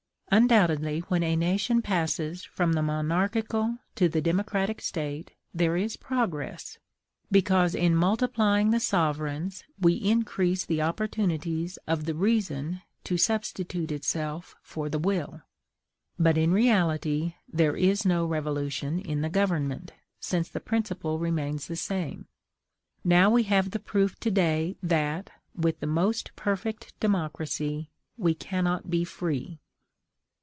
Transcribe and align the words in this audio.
Undoubtedly, 0.33 1.01
when 1.09 1.23
a 1.23 1.35
nation 1.35 1.81
passes 1.81 2.45
from 2.45 2.71
the 2.71 2.81
monarchical 2.81 3.79
to 3.95 4.07
the 4.07 4.21
democratic 4.21 4.79
state, 4.79 5.31
there 5.53 5.75
is 5.75 5.97
progress, 5.97 6.77
because 7.29 7.75
in 7.75 7.93
multiplying 7.93 8.69
the 8.71 8.79
sovereigns 8.79 9.65
we 9.81 9.95
increase 9.95 10.63
the 10.63 10.81
opportunities 10.81 11.75
of 11.85 12.05
the 12.05 12.15
reason 12.15 12.81
to 13.03 13.17
substitute 13.17 13.91
itself 13.91 14.55
for 14.61 14.87
the 14.87 14.97
will; 14.97 15.41
but 16.17 16.37
in 16.37 16.53
reality 16.53 17.35
there 17.51 17.75
is 17.75 18.05
no 18.05 18.25
revolution 18.25 18.99
in 18.99 19.19
the 19.19 19.29
government, 19.29 19.91
since 20.21 20.47
the 20.47 20.61
principle 20.61 21.19
remains 21.19 21.67
the 21.67 21.75
same. 21.75 22.25
Now, 23.03 23.29
we 23.29 23.43
have 23.43 23.71
the 23.71 23.79
proof 23.79 24.17
to 24.21 24.31
day 24.31 24.77
that, 24.81 25.29
with 25.53 25.81
the 25.81 25.87
most 25.87 26.33
perfect 26.37 26.97
democracy, 27.01 27.89
we 28.15 28.33
cannot 28.33 28.89
be 28.89 29.03
free. 29.03 29.59